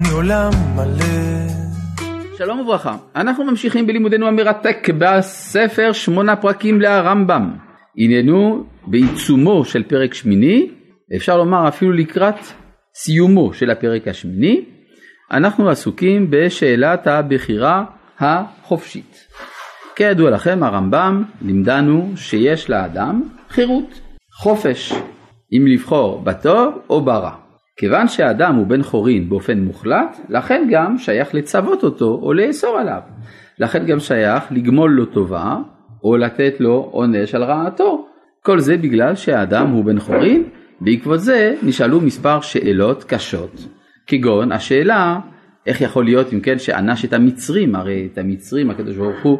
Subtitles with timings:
[0.00, 1.48] מעולם מלא.
[2.38, 7.50] שלום וברכה, אנחנו ממשיכים בלימודנו המרתק בספר שמונה פרקים להרמב"ם.
[7.98, 10.70] הננו בעיצומו של פרק שמיני,
[11.16, 12.34] אפשר לומר אפילו לקראת
[12.94, 14.64] סיומו של הפרק השמיני,
[15.32, 17.84] אנחנו עסוקים בשאלת הבחירה
[18.18, 19.26] החופשית.
[19.96, 24.00] כידוע לכם הרמב"ם לימדנו שיש לאדם חירות,
[24.32, 24.92] חופש,
[25.52, 27.49] אם לבחור בטוב או ברע.
[27.80, 33.00] כיוון שהאדם הוא בן חורין באופן מוחלט, לכן גם שייך לצוות אותו או לאסור עליו.
[33.58, 35.56] לכן גם שייך לגמול לו טובה
[36.04, 38.06] או לתת לו עונש על רעתו.
[38.42, 40.42] כל זה בגלל שהאדם הוא בן חורין,
[40.80, 43.66] בעקבות זה נשאלו מספר שאלות קשות,
[44.06, 45.18] כגון השאלה
[45.66, 49.38] איך יכול להיות אם כן שענש את המצרים, הרי את המצרים הקדוש ברוך הוא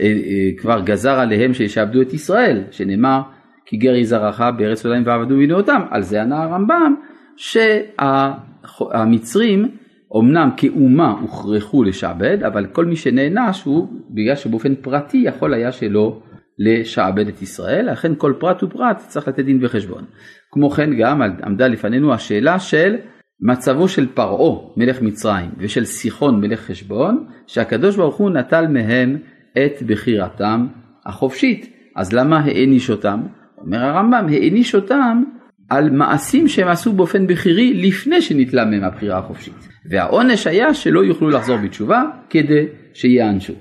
[0.00, 3.20] אה, אה, כבר גזר עליהם שישעבדו את ישראל, שנאמר
[3.66, 6.94] כי גר יזרעך בארץ עולם ועבדו מינו אותם, על זה ענה הרמב"ם
[7.36, 9.68] שהמצרים
[10.16, 16.22] אמנם כאומה הוכרחו לשעבד, אבל כל מי שנענש הוא בגלל שבאופן פרטי יכול היה שלא
[16.58, 20.04] לשעבד את ישראל, לכן כל פרט ופרט צריך לתת דין וחשבון.
[20.50, 22.96] כמו כן גם עמדה לפנינו השאלה של
[23.40, 29.18] מצבו של פרעה מלך מצרים ושל סיחון מלך חשבון, שהקדוש ברוך הוא נטל מהם
[29.52, 30.66] את בחירתם
[31.06, 31.74] החופשית.
[31.96, 33.20] אז למה העניש אותם?
[33.58, 35.22] אומר הרמב"ם, העניש אותם
[35.68, 39.68] על מעשים שהם עשו באופן בכירי לפני שניטלה מהם הבחירה החופשית.
[39.90, 43.52] והעונש היה שלא יוכלו לחזור בתשובה כדי שיענשו.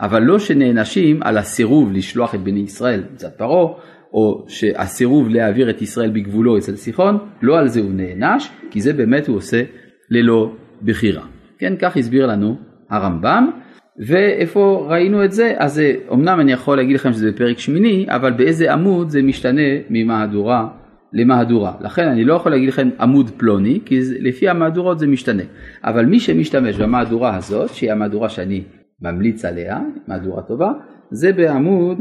[0.00, 3.72] אבל לא שנענשים על הסירוב לשלוח את בני ישראל מצד פרעה,
[4.12, 8.92] או שהסירוב להעביר את ישראל בגבולו אצל סיחון, לא על זה הוא נענש, כי זה
[8.92, 9.62] באמת הוא עושה
[10.10, 11.22] ללא בחירה.
[11.58, 12.56] כן, כך הסביר לנו
[12.90, 13.50] הרמב"ם,
[13.98, 15.54] ואיפה ראינו את זה?
[15.58, 15.82] אז
[16.12, 20.68] אמנם אני יכול להגיד לכם שזה בפרק שמיני, אבל באיזה עמוד זה משתנה ממהדורה
[21.14, 21.72] למהדורה.
[21.80, 25.42] לכן אני לא יכול להגיד לכם עמוד פלוני, כי לפי המהדורות זה משתנה.
[25.84, 28.64] אבל מי שמשתמש במהדורה הזאת, שהיא המהדורה שאני
[29.02, 30.72] ממליץ עליה, מהדורה טובה,
[31.10, 31.98] זה בעמוד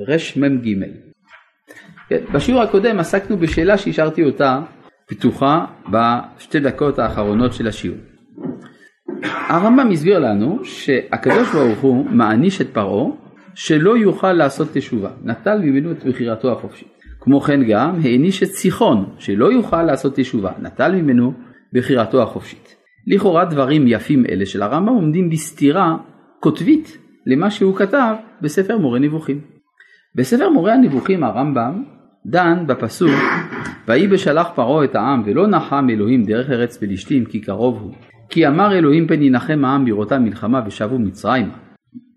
[0.00, 0.68] רמ"ג.
[2.08, 4.60] כן, בשיעור הקודם עסקנו בשאלה שהשארתי אותה
[5.06, 7.98] פתוחה בשתי דקות האחרונות של השיעור.
[9.48, 13.06] הרמב"ם הסביר לנו שהקדוש ברוך הוא מעניש את פרעה
[13.54, 16.95] שלא יוכל לעשות תשובה, נטל ממנו את בחירתו החופשית.
[17.26, 21.32] כמו כן גם העניש את סיחון שלא יוכל לעשות תשובה, נטל ממנו
[21.72, 22.76] בחירתו החופשית.
[23.06, 25.96] לכאורה דברים יפים אלה של הרמב"ם עומדים בסתירה
[26.40, 29.40] כותבית למה שהוא כתב בספר מורה נבוכים.
[30.14, 31.84] בספר מורה הנבוכים הרמב"ם
[32.26, 33.10] דן בפסוק
[33.88, 37.92] ויהי בשלח פרעה את העם ולא נחם אלוהים דרך ארץ פלישתים כי קרוב הוא
[38.28, 41.56] כי אמר אלוהים פן ינחם העם בראותם מלחמה ושבו מצרימה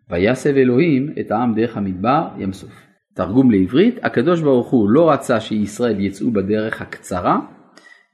[0.09, 2.88] ויסב אלוהים את העם דרך המדבר ים סוף
[3.19, 7.39] תרגום לעברית, הקדוש ברוך הוא לא רצה שישראל יצאו בדרך הקצרה,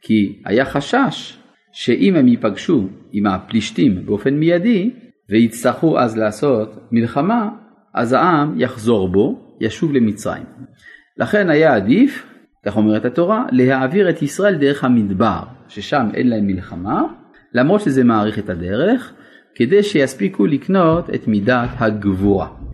[0.01, 1.37] כי היה חשש
[1.71, 4.91] שאם הם ייפגשו עם הפלישתים באופן מיידי,
[5.29, 7.49] ויצטרכו אז לעשות מלחמה,
[7.93, 10.45] אז העם יחזור בו, ישוב למצרים.
[11.17, 12.27] לכן היה עדיף,
[12.65, 17.03] כך אומרת התורה, להעביר את ישראל דרך המדבר, ששם אין להם מלחמה,
[17.53, 19.13] למרות שזה מאריך את הדרך,
[19.55, 22.64] כדי שיספיקו לקנות את מידת הגבורה.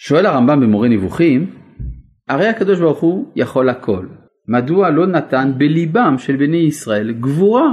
[0.00, 1.50] שואל הרמב"ם במורה נבוכים,
[2.28, 4.06] הרי הקדוש ברוך הוא יכול הכל,
[4.48, 7.72] מדוע לא נתן בליבם של בני ישראל גבורה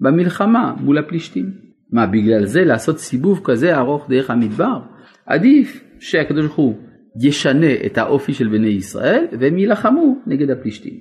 [0.00, 1.52] במלחמה מול הפלישתים?
[1.92, 4.80] מה בגלל זה לעשות סיבוב כזה ארוך דרך המדבר?
[5.26, 6.74] עדיף שהקדוש ברוך הוא
[7.22, 10.94] ישנה את האופי של בני ישראל והם יילחמו נגד הפלישתים.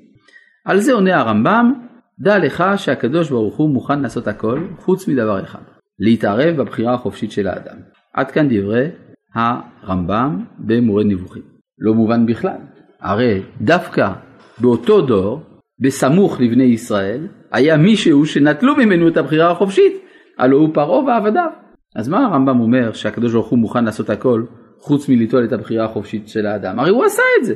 [0.66, 1.74] על זה עונה הרמב"ם,
[2.20, 5.62] דע לך שהקדוש ברוך הוא מוכן לעשות הכל חוץ מדבר אחד,
[6.00, 7.78] להתערב בבחירה החופשית של האדם.
[8.14, 8.88] עד כאן דברי
[9.36, 11.44] הרמב"ם במורה נבוכים.
[11.80, 12.58] לא מובן בכלל.
[13.02, 14.14] הרי דווקא
[14.62, 15.42] באותו דור,
[15.80, 19.94] בסמוך לבני ישראל, היה מישהו שנטלו ממנו את הבחירה החופשית,
[20.38, 21.50] הלא הוא פרעה ועבדיו.
[21.96, 24.44] אז מה הרמב"ם אומר שהקדוש ברוך הוא מוכן לעשות הכל
[24.80, 26.80] חוץ מליטול את הבחירה החופשית של האדם?
[26.80, 27.56] הרי הוא עשה את זה.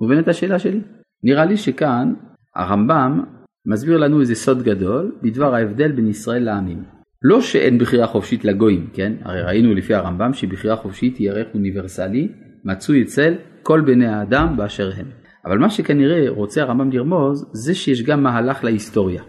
[0.00, 0.80] מובן את השאלה שלי?
[1.24, 2.14] נראה לי שכאן
[2.56, 3.24] הרמב"ם
[3.66, 6.82] מסביר לנו איזה סוד גדול בדבר ההבדל בין ישראל לעמים.
[7.24, 9.12] לא שאין בחירה חופשית לגויים, כן?
[9.22, 12.28] הרי ראינו לפי הרמב"ם שבחירה חופשית היא ערך אוניברסלי,
[12.64, 15.06] מצוי אצל כל בני האדם באשר הם.
[15.46, 19.22] אבל מה שכנראה רוצה הרמב"ם לרמוז, זה שיש גם מהלך להיסטוריה.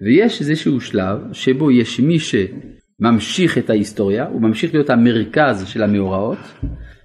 [0.00, 6.38] ויש איזשהו שלב שבו יש מי שממשיך את ההיסטוריה, הוא ממשיך להיות המרכז של המאורעות,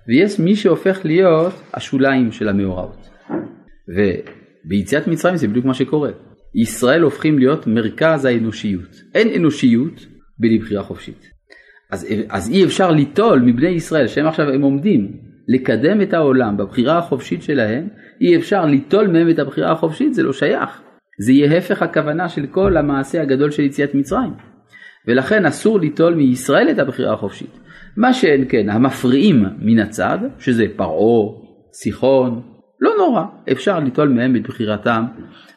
[0.08, 3.10] ויש מי שהופך להיות השוליים של המאורעות.
[3.88, 6.10] וביציאת מצרים זה בדיוק מה שקורה.
[6.56, 9.02] ישראל הופכים להיות מרכז האנושיות.
[9.16, 10.06] אין אנושיות
[10.40, 11.30] בלי בחירה חופשית.
[11.92, 15.12] אז, אז אי אפשר ליטול מבני ישראל שהם עכשיו הם עומדים
[15.48, 17.88] לקדם את העולם בבחירה החופשית שלהם,
[18.22, 20.82] אי אפשר ליטול מהם את הבחירה החופשית, זה לא שייך.
[21.20, 24.34] זה יהיה הפך הכוונה של כל המעשה הגדול של יציאת מצרים.
[25.08, 27.60] ולכן אסור ליטול מישראל את הבחירה החופשית.
[27.98, 31.32] מה שאין כן, המפריעים מן הצד, שזה פרעה,
[31.74, 32.42] סיחון,
[32.82, 35.06] לא נורא, אפשר ליטול מהם את בחירתם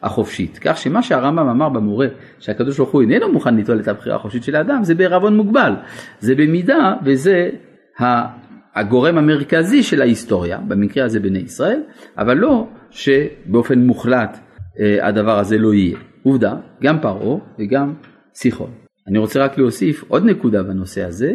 [0.03, 0.59] החופשית.
[0.59, 2.07] כך שמה שהרמב"ם אמר במורה,
[2.39, 5.73] שהקדוש ברוך הוא איננו מוכן ליטול את הבחירה החופשית של האדם, זה בערבון מוגבל.
[6.21, 7.51] זה במידה וזה
[8.75, 11.83] הגורם המרכזי של ההיסטוריה, במקרה הזה בני ישראל,
[12.19, 14.39] אבל לא שבאופן מוחלט
[14.81, 15.99] אה, הדבר הזה לא יהיה.
[16.23, 17.95] עובדה, גם פרעה וגם
[18.35, 18.71] סיחון.
[19.09, 21.35] אני רוצה רק להוסיף עוד נקודה בנושא הזה,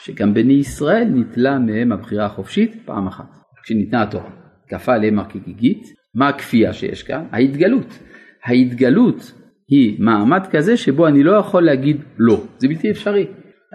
[0.00, 3.28] שגם בני ישראל ניטלה מהם הבחירה החופשית פעם אחת,
[3.62, 4.43] כשניתנה התורה.
[4.68, 7.24] כפה עליהם הגיגית, מה הכפייה שיש כאן?
[7.32, 7.98] ההתגלות.
[8.44, 9.32] ההתגלות
[9.68, 13.26] היא מעמד כזה שבו אני לא יכול להגיד לא, זה בלתי אפשרי.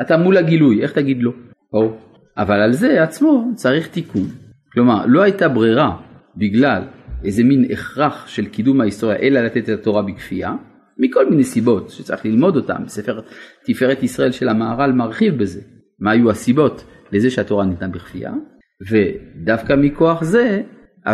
[0.01, 1.31] אתה מול הגילוי, איך תגיד לא?
[1.73, 1.97] או.
[2.37, 4.27] אבל על זה עצמו צריך תיקון.
[4.73, 5.97] כלומר, לא הייתה ברירה
[6.37, 6.83] בגלל
[7.23, 10.55] איזה מין הכרח של קידום ההיסטוריה, אלא לתת את התורה בכפייה,
[10.97, 13.21] מכל מיני סיבות שצריך ללמוד אותן, בספר
[13.65, 15.61] תפארת ישראל של המהר"ל מרחיב בזה,
[15.99, 18.33] מה היו הסיבות לזה שהתורה ניתנה בכפייה,
[18.89, 20.61] ודווקא מכוח זה,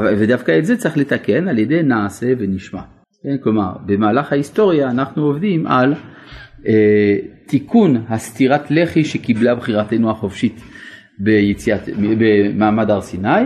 [0.04, 2.82] ודווקא את זה צריך לתקן על ידי נעשה ונשמע.
[3.24, 3.38] כן?
[3.44, 5.94] כלומר, במהלך ההיסטוריה אנחנו עובדים על
[6.68, 10.62] אה, תיקון הסתירת לחי שקיבלה בחירתנו החופשית
[11.20, 11.90] ביציאת,
[12.20, 13.44] במעמד הר סיני,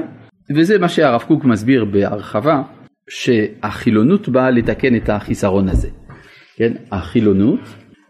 [0.56, 2.62] וזה מה שהרב קוק מסביר בהרחבה,
[3.10, 5.90] שהחילונות באה לתקן את החיסרון הזה.
[6.56, 6.74] כן?
[6.92, 7.60] החילונות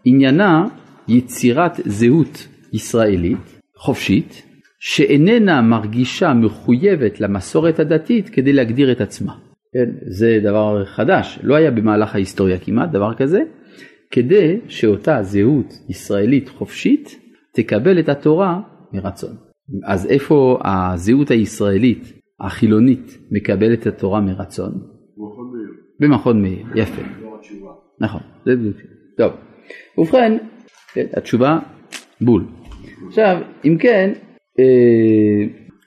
[0.04, 0.64] עניינה
[1.08, 4.42] יצירת זהות ישראלית חופשית
[4.80, 9.32] שאיננה מרגישה מחויבת למסורת הדתית כדי להגדיר את עצמה.
[9.72, 9.90] כן?
[10.06, 13.40] זה דבר חדש, לא היה במהלך ההיסטוריה כמעט דבר כזה,
[14.10, 17.20] כדי שאותה זהות ישראלית חופשית
[17.54, 18.60] תקבל את התורה
[18.92, 19.36] מרצון.
[19.84, 24.72] אז איפה הזהות הישראלית החילונית מקבלת את התורה מרצון?
[25.16, 25.70] במכון מאיר.
[26.00, 27.02] במכון מאיר, יפה.
[28.00, 28.76] נכון, זה בדיוק.
[29.16, 29.32] טוב,
[29.98, 30.38] ובכן,
[30.92, 31.58] כן, התשובה
[32.20, 32.44] בול.
[33.08, 34.12] עכשיו, אם כן,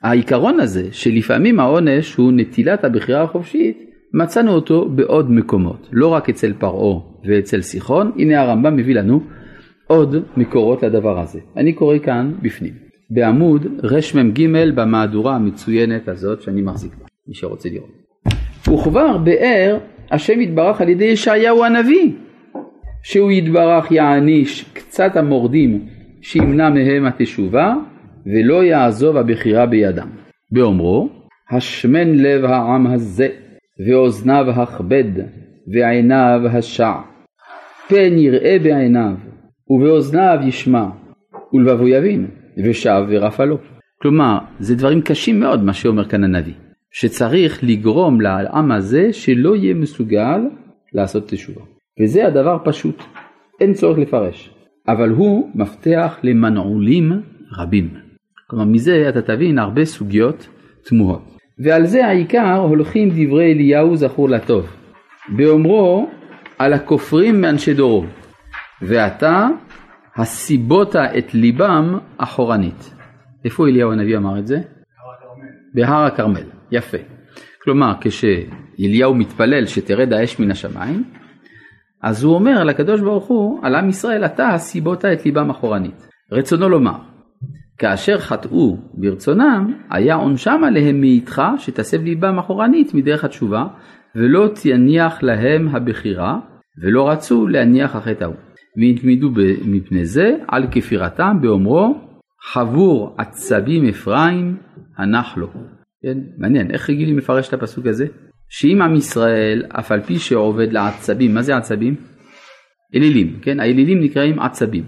[0.03, 3.77] העיקרון הזה שלפעמים העונש הוא נטילת הבחירה החופשית,
[4.13, 9.21] מצאנו אותו בעוד מקומות, לא רק אצל פרעה ואצל סיחון, הנה הרמב"ם מביא לנו
[9.87, 11.39] עוד מקורות לדבר הזה.
[11.57, 12.73] אני קורא כאן בפנים,
[13.09, 18.03] בעמוד רמ"ג במהדורה המצוינת הזאת שאני מחזיק בה, מי שרוצה לראות.
[18.67, 19.77] וכבר באר
[20.11, 22.11] השם יתברך על ידי ישעיהו הנביא,
[23.03, 25.85] שהוא יתברך יעניש קצת המורדים
[26.21, 27.73] שימנע מהם התשובה
[28.25, 30.07] ולא יעזוב הבחירה בידם.
[30.51, 31.09] באומרו,
[31.51, 33.27] השמן לב העם הזה,
[33.87, 35.11] ואוזניו הכבד,
[35.73, 36.93] ועיניו השע.
[37.87, 39.13] פן יראה בעיניו,
[39.69, 40.85] ובאוזניו ישמע,
[41.53, 42.27] ולבבו יבין,
[42.57, 43.57] ושב ורפה לו.
[44.01, 46.53] כלומר, זה דברים קשים מאוד מה שאומר כאן הנביא,
[46.91, 50.41] שצריך לגרום לעם הזה שלא יהיה מסוגל
[50.93, 51.61] לעשות תשובה.
[52.01, 53.03] וזה הדבר פשוט,
[53.61, 54.49] אין צורך לפרש,
[54.87, 57.11] אבל הוא מפתח למנעולים
[57.57, 58.02] רבים.
[58.53, 60.47] כלומר מזה אתה תבין הרבה סוגיות
[60.85, 61.37] תמוהות.
[61.59, 64.75] ועל זה העיקר הולכים דברי אליהו זכור לטוב,
[65.29, 66.09] באומרו
[66.59, 68.05] על הכופרים מאנשי דורו,
[68.81, 69.47] ועתה
[70.15, 72.93] הסיבותה את ליבם אחורנית.
[73.45, 74.57] איפה אליהו הנביא אמר את זה?
[75.73, 76.97] בהר הכרמל, יפה.
[77.63, 81.03] כלומר כשאליהו מתפלל שתרד האש מן השמיים,
[82.01, 86.07] אז הוא אומר לקדוש ברוך הוא על עם ישראל אתה הסיבותה את ליבם אחורנית.
[86.31, 87.12] רצונו לומר
[87.77, 93.65] כאשר חטאו ברצונם, היה עונשם עליהם מאיתך שתסב ליבם אחורנית מדרך התשובה,
[94.15, 96.39] ולא תניח להם הבחירה,
[96.83, 98.35] ולא רצו להניח החטא ההוא.
[98.77, 99.29] והתמידו
[99.65, 101.95] מפני זה על כפירתם באומרו
[102.51, 104.57] חבור עצבים אפרים
[104.97, 105.47] הנח לו.
[106.03, 108.05] כן, מעניין, איך רגילים לפרש את הפסוק הזה?
[108.49, 111.95] שאם עם ישראל, אף על פי שעובד לעצבים, מה זה עצבים?
[112.95, 113.59] אלילים, כן?
[113.59, 114.83] האלילים נקראים עצבים.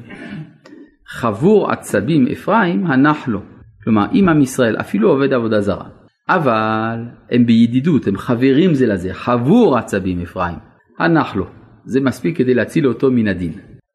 [1.15, 3.41] חבור עצבים אפרים הנח לו.
[3.83, 5.85] כלומר אם עם ישראל אפילו עובד עבודה זרה,
[6.29, 6.99] אבל
[7.31, 10.55] הם בידידות, הם חברים זה לזה, חבור עצבים אפרים,
[10.99, 11.45] הנח לו.
[11.85, 13.51] זה מספיק כדי להציל אותו מן הדין.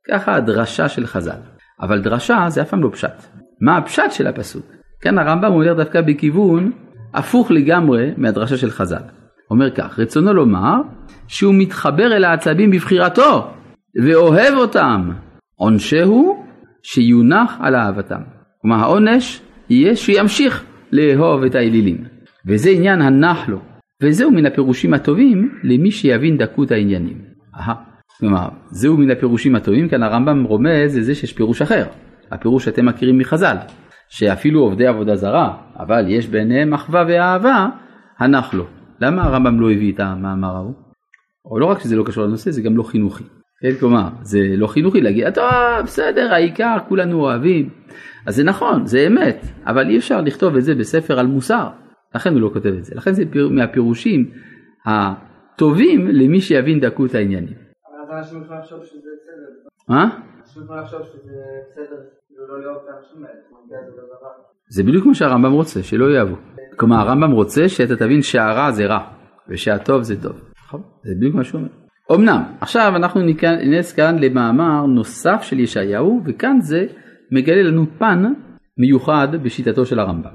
[0.08, 1.40] ככה הדרשה של חז"ל.
[1.80, 3.26] אבל דרשה זה אף פעם לא פשט.
[3.60, 4.66] מה הפשט של הפסוק?
[5.00, 6.72] כאן הרמב"ם אומר דווקא בכיוון
[7.14, 9.02] הפוך לגמרי מהדרשה של חז"ל.
[9.50, 10.74] אומר כך, רצונו לומר
[11.28, 13.50] שהוא מתחבר אל העצבים בבחירתו
[14.04, 15.10] ואוהב אותם.
[15.56, 16.49] עונשהו
[16.82, 18.20] שיונח על אהבתם.
[18.62, 22.04] כלומר העונש יהיה שימשיך לאהוב את האלילים.
[22.46, 23.58] וזה עניין הנח לו.
[24.02, 27.18] וזהו מן הפירושים הטובים למי שיבין דקות העניינים.
[27.56, 27.74] אהה.
[28.18, 31.84] כלומר, זהו מן הפירושים הטובים, כאן הרמב"ם רומז לזה שיש פירוש אחר.
[32.30, 33.56] הפירוש שאתם מכירים מחז"ל,
[34.08, 37.68] שאפילו עובדי עבודה זרה, אבל יש ביניהם אחווה ואהבה,
[38.18, 38.64] הנח לו.
[39.00, 40.74] למה הרמב"ם לא הביא את המאמר ההוא?
[41.44, 43.24] או לא רק שזה לא קשור לנושא, זה גם לא חינוכי.
[43.62, 45.44] כן, כלומר, זה לא חינוכי להגיד, טוב,
[45.84, 47.70] בסדר, העיקר, כולנו אוהבים.
[48.26, 51.68] אז זה נכון, זה אמת, אבל אי אפשר לכתוב את זה בספר על מוסר.
[52.14, 52.94] לכן הוא לא כותב את זה.
[52.94, 54.30] לכן זה פיר, מהפירושים
[54.86, 57.54] הטובים למי שיבין דקות העניינים.
[58.08, 59.68] אבל אנשים יכולים לחשוב שזה בסדר.
[59.88, 60.18] מה?
[60.40, 61.32] אנשים יכולים לחשוב שזה
[61.70, 61.96] בסדר,
[62.48, 63.40] לא להיות האנשים האלה.
[64.68, 66.36] זה בדיוק מה שהרמב"ם רוצה, שלא יאהבו.
[66.76, 69.10] כלומר, הרמב"ם רוצה שאתה תבין שהרע זה רע,
[69.48, 70.40] ושהטוב זה טוב.
[70.66, 70.82] נכון?
[71.04, 71.79] זה בדיוק מה שהוא אומר.
[72.14, 76.86] אמנם, עכשיו אנחנו ניכנס כאן למאמר נוסף של ישעיהו, וכאן זה
[77.32, 78.32] מגלה לנו פן
[78.78, 80.30] מיוחד בשיטתו של הרמב"ם.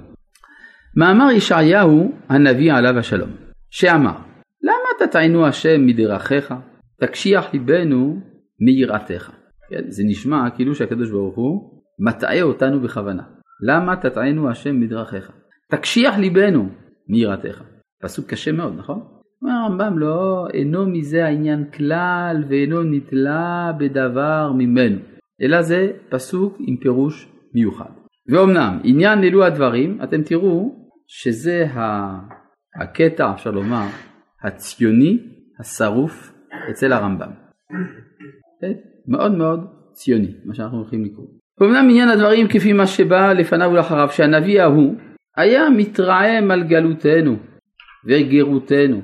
[0.97, 3.29] מאמר ישעיהו הנביא עליו השלום,
[3.69, 4.15] שאמר,
[4.63, 6.53] למה תטענו השם מדרכיך,
[7.01, 8.19] תקשיח ליבנו
[8.59, 9.31] מיראתך.
[9.69, 13.23] כן, זה נשמע כאילו שהקדוש ברוך הוא מטעה אותנו בכוונה.
[13.67, 15.31] למה תטענו השם מדרכיך?
[15.71, 16.69] תקשיח ליבנו
[17.09, 17.63] מיראתך.
[18.01, 19.14] פסוק קשה מאוד, נכון?
[19.45, 24.97] אומר הרמב"ם לא, אינו מזה העניין כלל ואינו נתלה בדבר ממנו,
[25.41, 27.89] אלא זה פסוק עם פירוש מיוחד.
[28.29, 30.75] ואומנם עניין אלו הדברים, אתם תראו
[31.07, 31.65] שזה
[32.81, 33.85] הקטע, אפשר לומר,
[34.43, 35.19] הציוני
[35.59, 36.33] השרוף
[36.71, 37.31] אצל הרמב"ם.
[38.61, 38.73] כן?
[39.07, 39.59] מאוד מאוד
[39.91, 41.27] ציוני, מה שאנחנו הולכים לקרוא.
[41.59, 44.95] ואומנם עניין הדברים כפי מה שבא לפניו ולאחריו, שהנביא ההוא
[45.37, 47.35] היה מתרעם על גלותנו
[48.05, 49.01] וגירותנו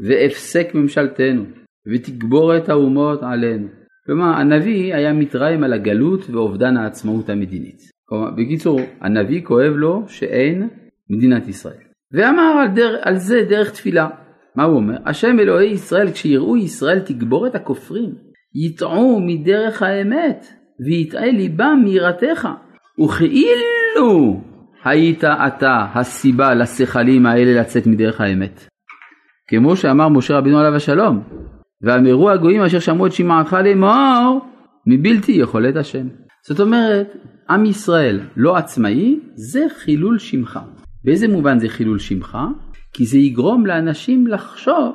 [0.00, 1.44] והפסק ממשלתנו
[1.92, 3.68] ותגבורת האומות עלינו.
[4.06, 7.78] כלומר הנביא היה מתרעם על הגלות ואובדן העצמאות המדינית.
[8.08, 10.68] כלומר, בקיצור, הנביא כואב לו שאין
[11.10, 11.82] מדינת ישראל.
[12.12, 14.08] ואמר על, דר, על זה דרך תפילה.
[14.56, 14.96] מה הוא אומר?
[15.06, 18.14] השם אלוהי ישראל כשיראו ישראל תגבור את הכופרים
[18.54, 20.46] יטעו מדרך האמת
[20.86, 22.48] ויטעה ליבם מיראתך
[23.04, 24.40] וכאילו
[24.84, 28.71] היית אתה הסיבה לשכלים האלה לצאת מדרך האמת.
[29.48, 31.22] כמו שאמר משה רבינו עליו השלום
[31.82, 34.40] ואמרו הגויים אשר שמעו את שמעך לאמור
[34.86, 36.06] מבלתי יכולת השם.
[36.46, 37.16] זאת אומרת
[37.50, 40.60] עם ישראל לא עצמאי זה חילול שמך.
[41.04, 42.38] באיזה מובן זה חילול שמך?
[42.92, 44.94] כי זה יגרום לאנשים לחשוב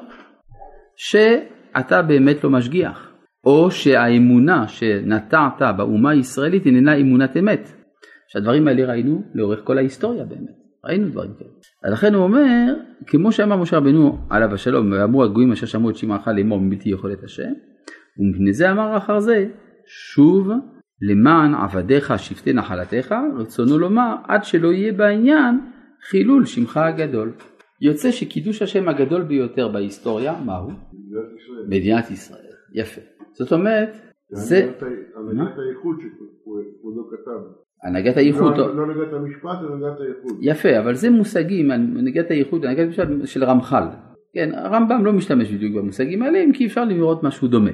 [0.96, 3.12] שאתה באמת לא משגיח,
[3.44, 7.72] או שהאמונה שנטעת באומה הישראלית איננה אמונת אמת.
[8.28, 11.50] שהדברים האלה ראינו לאורך כל ההיסטוריה באמת, ראינו דברים כאלה.
[11.84, 12.74] אז לכן הוא אומר,
[13.08, 17.24] כמו שאמר משה רבנו עליו השלום, ואמרו הגויים אשר שמעו את שמעך לאמור מבלתי יכולת
[17.24, 17.52] השם,
[18.20, 19.50] ומפני זה אמר אחר זה,
[19.86, 20.50] שוב
[21.02, 25.60] למען עבדיך שבטי נחלתך, רצונו לומר עד שלא יהיה בעניין
[26.10, 27.32] חילול שמך הגדול.
[27.82, 30.70] יוצא שקידוש השם הגדול ביותר בהיסטוריה, מהו?
[31.68, 32.42] מדינת ישראל.
[32.74, 33.02] יפה.
[33.34, 33.90] זאת אומרת,
[34.32, 34.72] זה...
[35.16, 37.67] הנהגת האיחוד שהוא לא כתב.
[37.84, 38.58] הנהגת האיחוד.
[38.58, 40.38] לא הנהגת המשפט, אלא הנהגת האיחוד.
[40.42, 43.84] יפה, אבל זה מושגים, הנהגת האיחוד, הנהגת המשפט של רמח"ל.
[44.34, 47.72] כן, הרמב"ם לא משתמש בדיוק במושגים האלה, אם כי אפשר לראות משהו דומה.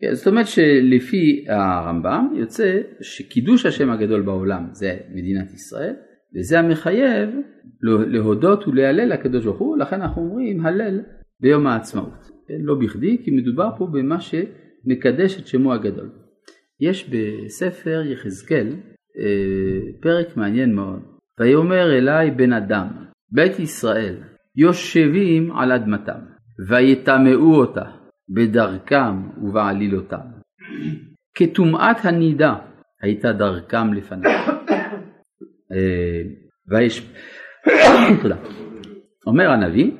[0.00, 5.94] כן, זאת אומרת שלפי הרמב"ם יוצא שקידוש השם הגדול בעולם זה מדינת ישראל,
[6.36, 7.30] וזה המחייב
[7.82, 11.00] להודות ולהלל לקדוש ברוך הוא, לכן אנחנו אומרים הלל
[11.40, 12.30] ביום העצמאות.
[12.48, 12.54] כן?
[12.60, 16.10] לא בכדי, כי מדובר פה במה שמקדש את שמו הגדול.
[16.80, 18.68] יש בספר יחזקאל
[20.00, 21.00] פרק מעניין מאוד.
[21.40, 22.86] ויאמר אלי בן אדם,
[23.32, 24.16] בית ישראל
[24.56, 26.20] יושבים על אדמתם,
[26.68, 27.84] ויטמאו אותה
[28.28, 30.26] בדרכם ובעלילותם.
[31.34, 32.54] כטומאת הנידה
[33.02, 34.30] הייתה דרכם לפניו.
[35.72, 36.22] אה,
[36.68, 37.10] ויש...
[39.26, 39.90] אומר הנביא,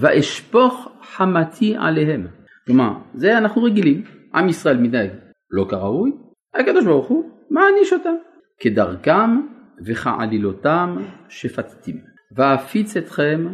[0.00, 2.26] ואשפוך חמתי עליהם.
[2.66, 4.02] כלומר, זה אנחנו רגילים,
[4.34, 5.10] עם ישראל מתנהג
[5.50, 6.12] לא כראוי,
[6.54, 8.14] הקדוש ברוך הוא מעניש אותם.
[8.60, 9.40] כדרכם
[9.86, 10.96] וכעלילותם
[11.28, 11.92] שפטתם.
[12.36, 13.46] ואפיץ אתכם,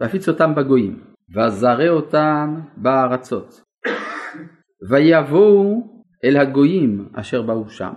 [0.00, 1.00] ואפיץ אותם בגויים,
[1.34, 3.60] ואזרה אותם בארצות.
[4.90, 7.92] ויבואו אל הגויים אשר באו שם,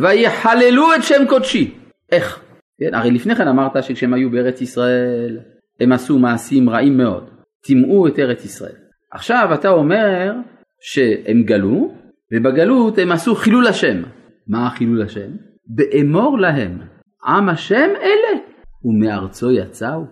[0.00, 1.74] ויחללו את שם קודשי.
[2.12, 2.42] איך?
[2.80, 5.38] כן, הרי לפני כן אמרת שכשהם היו בארץ ישראל
[5.80, 7.30] הם עשו מעשים רעים מאוד,
[7.64, 8.76] טימאו את ארץ ישראל.
[9.12, 10.32] עכשיו אתה אומר
[10.80, 11.94] שהם גלו,
[12.32, 14.02] ובגלות הם עשו חילול השם.
[14.46, 15.30] מה חילול השם?
[15.74, 16.78] באמור להם,
[17.26, 18.40] עם השם אלה,
[18.84, 20.04] ומארצו יצאו.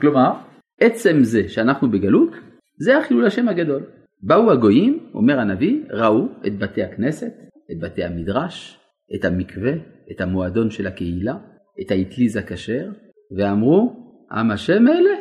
[0.00, 0.32] כלומר,
[0.80, 2.30] עצם זה שאנחנו בגלות,
[2.80, 3.82] זה החילול השם הגדול.
[4.22, 7.32] באו הגויים, אומר הנביא, ראו את בתי הכנסת,
[7.72, 8.78] את בתי המדרש,
[9.14, 9.72] את המקווה,
[10.12, 11.36] את המועדון של הקהילה,
[11.80, 12.90] את האטליז הכשר,
[13.36, 15.14] ואמרו, עם השם אלה,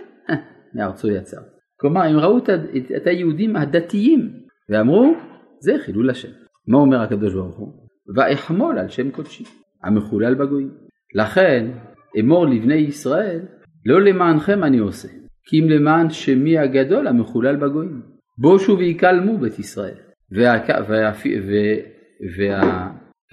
[0.75, 1.37] מארצו יצא.
[1.79, 4.31] כלומר, הם ראו את, את, את היהודים הדתיים,
[4.69, 5.13] ואמרו,
[5.59, 6.31] זה חילול השם.
[6.67, 7.86] מה אומר הקדוש ברוך הוא?
[8.15, 9.43] ואחמול על שם קודשי,
[9.83, 10.71] המחולל בגויים.
[11.15, 11.67] לכן,
[12.19, 13.39] אמור לבני ישראל,
[13.85, 15.07] לא למענכם אני עושה,
[15.45, 18.01] כי אם למען שמי הגדול המחולל בגויים.
[18.37, 19.95] בושו ויקלמו בית ישראל,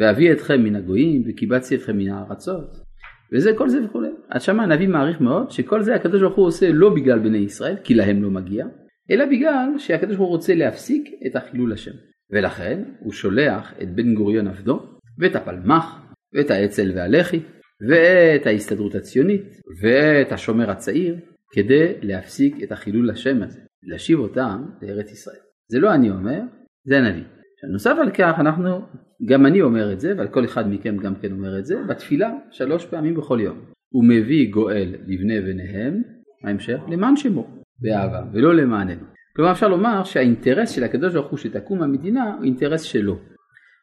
[0.00, 2.84] ואביא אתכם מן הגויים וקיבצתי אתכם מן הארצות
[3.32, 4.08] וזה כל זה וכולי.
[4.30, 7.76] אז שמה הנביא מעריך מאוד שכל זה הקדוש ברוך הוא עושה לא בגלל בני ישראל
[7.84, 8.66] כי להם לא מגיע
[9.10, 11.90] אלא בגלל שהקדוש ברוך הוא רוצה להפסיק את החילול השם
[12.30, 14.82] ולכן הוא שולח את בן גוריון עבדו
[15.18, 16.00] ואת הפלמ"ח
[16.34, 17.40] ואת האצ"ל והלח"י
[17.88, 19.42] ואת ההסתדרות הציונית
[19.82, 21.16] ואת השומר הצעיר
[21.52, 25.40] כדי להפסיק את החילול השם הזה, להשיב אותם לארץ ישראל.
[25.70, 26.40] זה לא אני אומר,
[26.84, 27.24] זה הנביא.
[27.72, 28.80] נוסף על כך אנחנו,
[29.28, 32.86] גם אני אומר את זה, וכל אחד מכם גם כן אומר את זה, בתפילה שלוש
[32.86, 33.60] פעמים בכל יום.
[33.94, 36.02] הוא מביא גואל לבני בניהם,
[36.44, 36.78] ההמשך?
[36.88, 39.13] למען שמו, באהבה, ולא למעננו.
[39.36, 43.18] כלומר אפשר לומר שהאינטרס של הקדוש ברוך הוא שתקום המדינה הוא אינטרס שלו.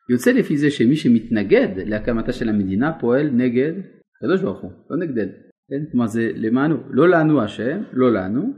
[0.10, 3.74] יוצא לפי זה שמי שמתנגד להקמתה של המדינה פועל נגד
[4.18, 5.32] הקדוש ברוך הוא, לא נגדנו.
[5.70, 5.92] כן?
[5.92, 8.54] כלומר זה למענו, לא לנו השם, לא לנו,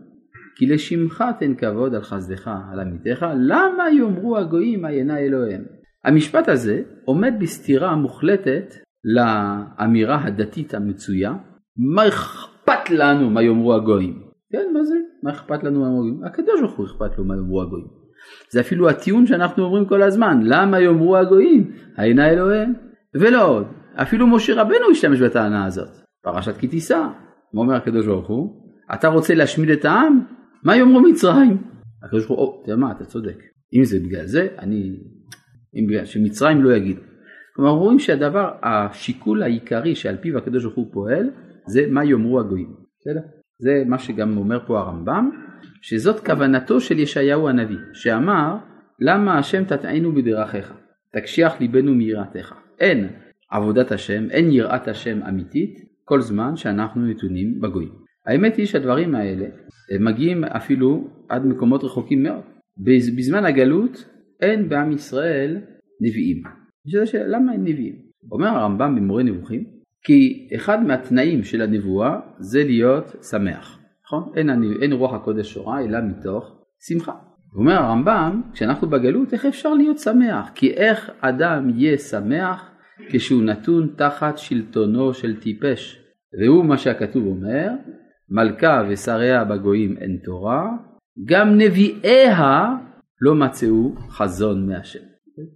[0.56, 5.64] כי לשמך תן כבוד על חסדך, על עמיתך, למה יאמרו הגויים עיינה אלוהיהם?
[6.06, 8.74] המשפט הזה עומד בסתירה מוחלטת
[9.04, 11.34] לאמירה הדתית המצויה,
[11.78, 14.24] מה אכפת לנו מה יאמרו הגויים?
[14.52, 14.96] כן, מה זה?
[15.24, 16.24] מה אכפת לנו מה יאמרו הגויים?
[16.24, 17.88] הקדוש ברוך הוא אכפת לו מה יאמרו הגויים.
[18.50, 22.74] זה אפילו הטיעון שאנחנו אומרים כל הזמן, למה יאמרו הגויים עיינה אלוהיהם?
[23.16, 25.90] ולא עוד, אפילו משה רבנו השתמש בטענה הזאת,
[26.24, 27.08] פרשת כי תישא,
[27.54, 28.72] מה אומר הקדוש ברוך הוא?
[28.94, 30.26] אתה רוצה להשמיד את העם?
[30.64, 31.58] מה יאמרו מצרים?
[32.04, 33.44] הקדוש ברוך הוא, או, יודע מה, אתה צודק.
[33.74, 35.00] אם זה בגלל זה, אני...
[35.76, 37.02] אם בגלל שמצרים לא יגידו.
[37.56, 41.30] כלומר רואים שהדבר, השיקול העיקרי שעל פיו הקדוש ברוך הוא פועל,
[41.68, 42.74] זה מה יאמרו הגויים.
[43.00, 43.22] בסדר?
[43.60, 45.30] זה מה שגם אומר פה הרמב"ם,
[45.82, 48.56] שזאת כוונתו של ישעיהו הנביא, שאמר,
[49.00, 50.74] למה השם תטענו בדרכיך,
[51.14, 52.54] תקשיח ליבנו מיראתך.
[52.80, 53.08] אין
[53.52, 57.92] עבודת השם, אין יראת השם אמיתית, כל זמן שאנחנו נתונים בגויים.
[58.26, 59.46] האמת היא שהדברים האלה
[60.00, 62.42] מגיעים אפילו עד מקומות רחוקים מאוד.
[62.78, 64.06] בז- בזמן הגלות
[64.42, 65.58] אין בעם ישראל
[66.02, 66.44] נביאים.
[67.28, 67.96] למה אין נביאים?
[68.32, 69.64] אומר הרמב"ם במורה נבוכים
[70.04, 73.80] כי אחד מהתנאים של הנבואה זה להיות שמח.
[74.06, 74.32] נכון?
[74.36, 76.52] אין, הנ- אין רוח הקודש שורה אלא מתוך
[76.88, 77.14] שמחה.
[77.56, 80.50] אומר הרמב"ם כשאנחנו בגלות איך אפשר להיות שמח?
[80.56, 82.70] כי איך אדם יהיה שמח
[83.10, 86.00] כשהוא נתון תחת שלטונו של טיפש?
[86.42, 87.70] והוא מה שהכתוב אומר
[88.30, 90.70] מלכה ושריה בגויים אין תורה,
[91.26, 92.76] גם נביאיה
[93.22, 95.00] לא מצאו חזון מהשם.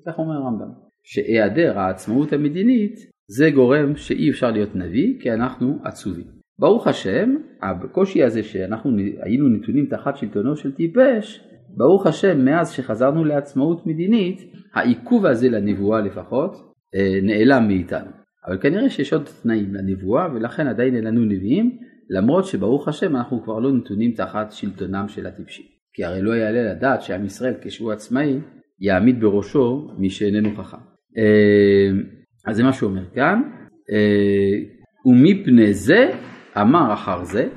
[0.08, 0.72] כך אומר הרמב"ם.
[1.04, 2.96] שהיעדר העצמאות המדינית
[3.30, 6.38] זה גורם שאי אפשר להיות נביא כי אנחנו עצובים.
[6.60, 11.42] ברוך השם, הקושי הזה שאנחנו היינו נתונים תחת שלטונו של טיפש,
[11.78, 14.42] ברוך השם מאז שחזרנו לעצמאות מדינית,
[14.74, 18.10] העיכוב הזה לנבואה לפחות אה, נעלם מאיתנו.
[18.48, 21.78] אבל כנראה שיש עוד תנאים לנבואה ולכן עדיין אין לנו נביאים
[22.10, 25.66] למרות שברוך השם אנחנו כבר לא נתונים תחת שלטונם של הטיפשים.
[25.94, 28.40] כי הרי לא יעלה לדעת שעם ישראל כשהוא עצמאי
[28.80, 30.78] יעמיד בראשו מי שאיננו חכם.
[32.48, 33.42] אז זה מה שהוא אומר כאן,
[33.92, 34.58] אה,
[35.06, 36.12] ומפני זה
[36.62, 37.48] אמר אחר זה,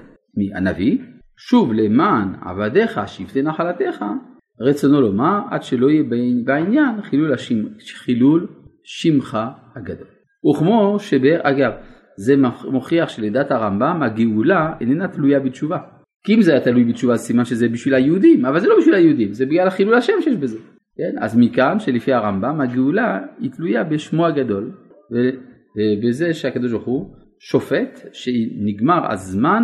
[0.54, 0.98] הנביא,
[1.38, 4.04] שוב למען עבדיך שבטי נחלתך,
[4.60, 6.02] רצונו לומר עד שלא יהיה
[6.44, 7.56] בעניין חילול, השם,
[8.04, 8.46] חילול
[8.84, 9.38] שמך
[9.76, 10.06] הגדול.
[10.50, 11.72] וכמו שבר, אגב,
[12.16, 12.34] זה
[12.70, 15.78] מוכיח שלדעת הרמב"ם הגאולה איננה תלויה בתשובה.
[16.24, 19.32] כי אם זה היה תלוי בתשובה סימן שזה בשביל היהודים, אבל זה לא בשביל היהודים,
[19.32, 20.58] זה בגלל החילול השם שיש בזה.
[21.00, 21.22] כן?
[21.22, 24.72] אז מכאן שלפי הרמב"ם הגאולה היא תלויה בשמו הגדול,
[25.76, 29.62] ובזה שהקדוש ברוך הוא שופט שנגמר הזמן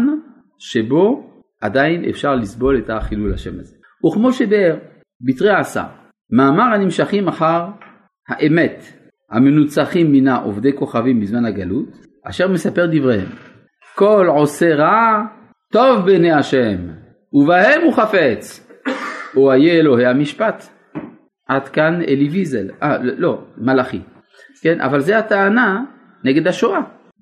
[0.59, 3.77] שבו עדיין אפשר לסבול את החילול השם הזה.
[4.07, 4.77] וכמו שבאר
[5.20, 5.85] בתרי עשר,
[6.31, 7.66] מאמר הנמשכים אחר
[8.29, 8.83] האמת
[9.31, 11.88] המנוצחים מינה עובדי כוכבים בזמן הגלות,
[12.25, 13.29] אשר מספר דבריהם.
[13.94, 15.22] כל עושה רע
[15.72, 16.77] טוב בעיני השם,
[17.33, 18.70] ובהם הוא חפץ,
[19.37, 20.76] או איה אלוהי המשפט.
[21.46, 24.00] עד כאן אלי ויזל, אה לא, מלאכי,
[24.62, 25.85] כן, אבל זה הטענה
[26.24, 26.80] נגד השואה,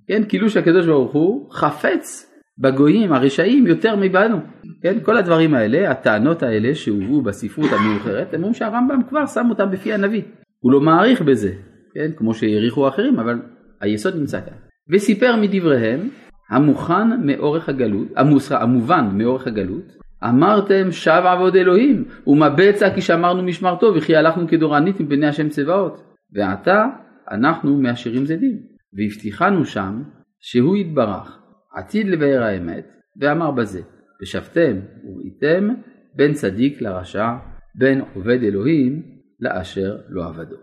[0.08, 4.36] כן, כאילו שהקדוש ברוך הוא חפץ בגויים הרשעים יותר מבנו,
[4.82, 9.70] כן, כל הדברים האלה, הטענות האלה שהובאו בספרות המאוחרת, הם אומרים שהרמב"ם כבר שם אותם
[9.70, 10.22] בפי הנביא,
[10.60, 11.52] הוא לא מעריך בזה,
[11.94, 13.42] כן, כמו שהעריכו אחרים, אבל
[13.80, 14.54] היסוד נמצא כאן.
[14.92, 16.08] וסיפר מדבריהם
[16.50, 23.42] המוכן מאורך הגלות, המוסר, המובן מאורך הגלות, אמרתם שב עבוד אלוהים, ומה בצע כי שמרנו
[23.42, 26.02] משמרתו וכי הלכנו כדורנית מבני השם צבאות.
[26.32, 26.86] ועתה
[27.30, 28.74] אנחנו מאשרים זדים.
[28.92, 30.02] והבטיחנו שם
[30.40, 31.38] שהוא יתברך,
[31.76, 32.86] עתיד לבאר האמת,
[33.20, 33.80] ואמר בזה,
[34.22, 35.68] ושבתם וראיתם
[36.14, 37.28] בין צדיק לרשע,
[37.74, 39.02] בין עובד אלוהים
[39.40, 40.56] לאשר לא עבדו.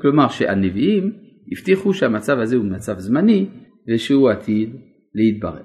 [0.00, 1.12] כלומר שהנביאים
[1.52, 3.46] הבטיחו שהמצב הזה הוא מצב זמני
[3.88, 4.76] ושהוא עתיד
[5.14, 5.62] להתברר.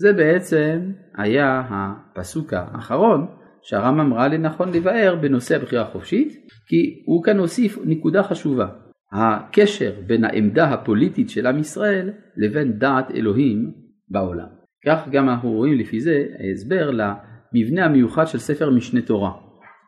[0.00, 3.26] זה בעצם היה הפסוק האחרון
[3.62, 6.32] שהרמב"ם ראה לנכון לבאר בנושא הבחירה החופשית,
[6.66, 8.68] כי הוא כאן הוסיף נקודה חשובה,
[9.12, 13.72] הקשר בין העמדה הפוליטית של עם ישראל לבין דעת אלוהים
[14.08, 14.46] בעולם.
[14.86, 19.32] כך גם אנחנו רואים לפי זה הסבר למבנה המיוחד של ספר משנה תורה,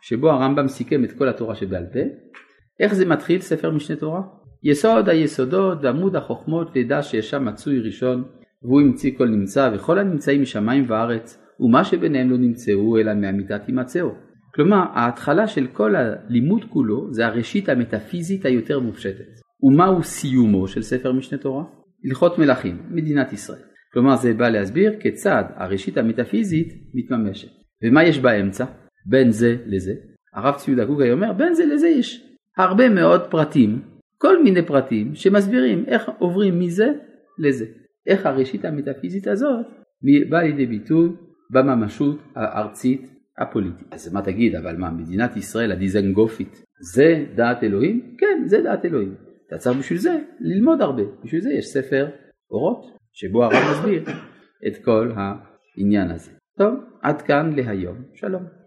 [0.02, 2.00] שבו הרמב"ם סיכם את כל התורה שבעל פה.
[2.80, 4.22] איך זה מתחיל ספר משנה תורה?
[4.62, 8.24] יסוד היסודות ועמוד החוכמות לידע שישם מצוי ראשון
[8.64, 14.14] והוא המציא כל נמצא וכל הנמצאים משמיים וארץ ומה שביניהם לא נמצאו אלא מאמיתת הימצאו.
[14.54, 19.40] כלומר ההתחלה של כל הלימוד כולו זה הראשית המטאפיזית היותר מופשטת.
[19.62, 21.64] ומהו סיומו של ספר משנה תורה?
[22.04, 23.62] הלכות מלכים, מדינת ישראל.
[23.92, 27.48] כלומר זה בא להסביר כיצד הראשית המטאפיזית מתממשת.
[27.84, 28.64] ומה יש באמצע?
[29.06, 29.92] בין זה לזה.
[30.34, 33.82] הרב יהודה קוקאי אומר בין זה לזה יש הרבה מאוד פרטים,
[34.18, 36.92] כל מיני פרטים שמסבירים איך עוברים מזה
[37.38, 37.66] לזה.
[38.06, 39.66] איך הראשית המטאפיזית הזאת
[40.30, 41.08] באה לידי ביטוי
[41.50, 43.86] בממשות הארצית הפוליטית.
[43.90, 48.14] אז מה תגיד, אבל מה, מדינת ישראל הדיזנגופית, זה דעת אלוהים?
[48.18, 49.14] כן, זה דעת אלוהים.
[49.46, 52.08] אתה צריך בשביל זה ללמוד הרבה, בשביל זה יש ספר
[52.50, 54.04] אורות, שבו הרב מסביר
[54.66, 56.30] את כל העניין הזה.
[56.58, 58.61] טוב, עד כאן להיום, שלום.